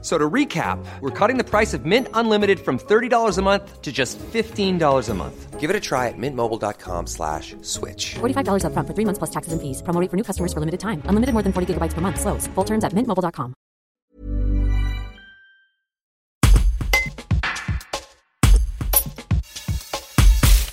[0.00, 3.90] So to recap, we're cutting the price of Mint Unlimited from $30 a month to
[3.90, 5.58] just $15 a month.
[5.58, 8.14] Give it a try at mintmobile.com slash switch.
[8.20, 9.82] $45 upfront for three months plus taxes and fees.
[9.82, 11.02] Promo rate for new customers for limited time.
[11.06, 12.20] Unlimited more than 40 gigabytes per month.
[12.20, 12.46] Slows.
[12.54, 13.54] Full terms at mintmobile.com.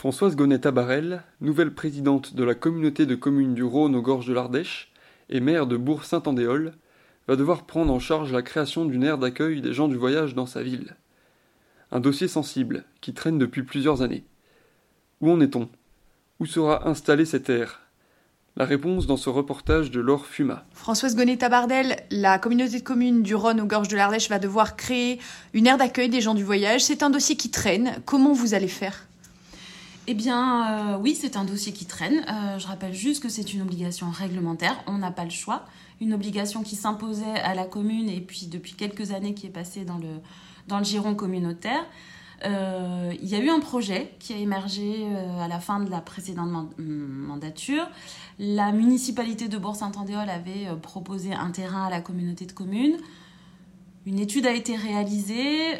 [0.06, 4.92] Françoise Gonnet-Tabarel, nouvelle présidente de la communauté de communes du Rhône aux gorges de l'Ardèche
[5.30, 6.74] et maire de Bourg-Saint-Andéol,
[7.28, 10.46] va devoir prendre en charge la création d'une aire d'accueil des gens du voyage dans
[10.46, 10.96] sa ville.
[11.92, 14.26] Un dossier sensible qui traîne depuis plusieurs années.
[15.22, 15.70] Où en est-on?
[16.40, 17.82] Où sera installée cette aire?
[18.58, 20.66] La réponse dans ce reportage de Laure Fuma.
[20.72, 25.20] Françoise Gonnet-Tabardel, la communauté de communes du Rhône aux gorges de l'Ardèche va devoir créer
[25.54, 26.84] une aire d'accueil des gens du voyage.
[26.84, 27.98] C'est un dossier qui traîne.
[28.06, 29.08] Comment vous allez faire?
[30.08, 32.24] Eh bien, euh, oui, c'est un dossier qui traîne.
[32.30, 34.76] Euh, je rappelle juste que c'est une obligation réglementaire.
[34.86, 35.66] On n'a pas le choix.
[36.00, 39.84] Une obligation qui s'imposait à la commune et puis depuis quelques années qui est passée
[39.84, 40.10] dans le,
[40.68, 41.84] dans le giron communautaire.
[42.44, 45.08] Euh, il y a eu un projet qui a émergé
[45.40, 47.88] à la fin de la précédente man- mandature.
[48.38, 52.98] La municipalité de Bourg-Saint-Andéol avait proposé un terrain à la communauté de communes.
[54.06, 55.78] Une étude a été réalisée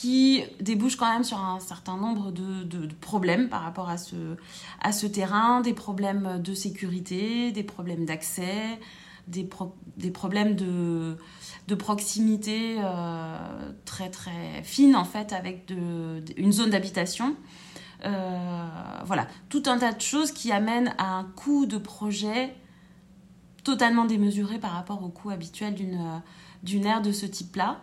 [0.00, 5.62] qui débouche quand même sur un certain nombre de, problèmes par rapport à ce, terrain,
[5.62, 8.78] des problèmes de sécurité, des problèmes d'accès,
[9.26, 11.16] des, pro- des problèmes de,
[11.78, 15.72] proximité euh, très très fine en fait avec
[16.36, 17.34] une zone d'habitation.
[18.04, 18.66] Euh,
[19.06, 22.54] voilà, tout un tas de choses qui amènent à un coût de projet
[23.64, 27.80] totalement démesuré par rapport au coût habituel d'une aire de ce type-là.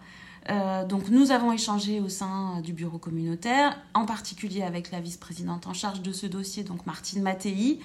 [0.50, 5.68] Euh, donc nous avons échangé au sein du bureau communautaire, en particulier avec la vice-présidente
[5.68, 7.80] en charge de ce dossier, donc Martine Mattei,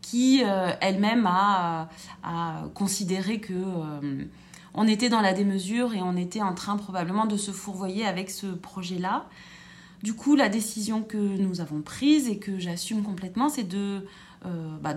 [0.00, 1.88] qui euh, elle-même a,
[2.74, 4.24] considéré que euh,
[4.74, 8.30] on était dans la démesure et on était en train probablement de se fourvoyer avec
[8.30, 9.26] ce projet-là.
[10.02, 14.06] Du coup, la décision que nous avons prise et que j'assume complètement, c'est de,
[14.46, 14.94] euh, bah,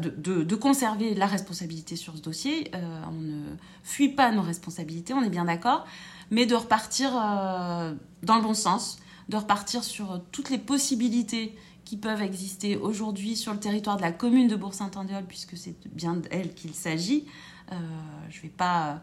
[0.60, 2.70] conserver la responsabilité sur ce dossier.
[2.76, 3.44] Euh, on ne
[3.84, 5.88] fuit pas nos responsabilités, on est bien d'accord,
[6.30, 11.98] mais de repartir euh, dans le bon sens, de repartir sur toutes les possibilités qui
[11.98, 16.54] peuvent exister aujourd'hui sur le territoire de la commune de Bourg-Saint-Andéol, puisque c'est bien d'elle
[16.54, 17.26] qu'il s'agit.
[17.72, 19.02] Je ne vais pas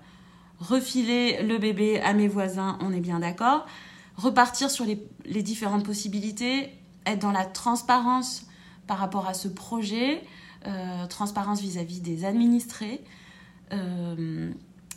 [0.60, 3.66] refiler le bébé à mes voisins, on est bien d'accord.
[4.18, 6.70] Repartir sur les, différentes possibilités,
[7.06, 8.46] être dans la transparence
[8.86, 10.22] par rapport à ce projet,
[10.66, 13.02] euh, transparence vis-à-vis des administrés.
[13.72, 14.52] Euh,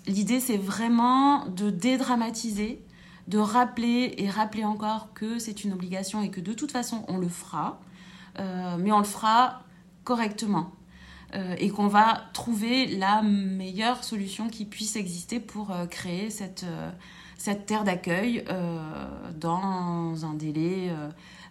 [0.08, 2.84] L'idée, c'est vraiment de dédramatiser,
[3.28, 7.18] de rappeler et rappeler encore que c'est une obligation et que de toute façon, on
[7.18, 7.80] le fera,
[8.40, 9.62] euh, mais on le fera
[10.04, 10.72] correctement.
[11.34, 16.64] Euh, et qu'on va trouver la meilleure solution qui puisse exister pour euh, créer cette,
[16.64, 16.92] euh,
[17.38, 18.44] cette terre d'accueil
[19.40, 20.92] dans un délai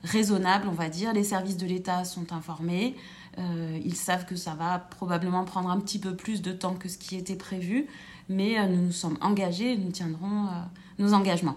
[0.05, 1.13] raisonnable, on va dire.
[1.13, 2.95] Les services de l'État sont informés.
[3.39, 6.97] Ils savent que ça va probablement prendre un petit peu plus de temps que ce
[6.97, 7.89] qui était prévu,
[8.29, 10.47] mais nous nous sommes engagés et nous tiendrons
[11.01, 11.57] nos engagements.